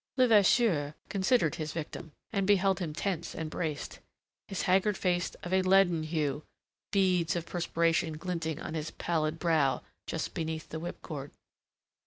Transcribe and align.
Levasseur 0.17 0.95
considered 1.09 1.53
his 1.57 1.73
victim, 1.73 2.11
and 2.33 2.47
beheld 2.47 2.79
him 2.79 2.91
tense 2.91 3.35
and 3.35 3.51
braced, 3.51 3.99
his 4.47 4.63
haggard 4.63 4.97
face 4.97 5.35
of 5.43 5.53
a 5.53 5.61
leaden 5.61 6.01
hue, 6.01 6.41
beads 6.91 7.35
of 7.35 7.45
perspiration 7.45 8.17
glinting 8.17 8.59
on 8.59 8.73
his 8.73 8.89
pallid 8.89 9.37
brow 9.37 9.83
just 10.07 10.33
beneath 10.33 10.69
the 10.69 10.79
whipcord. 10.79 11.29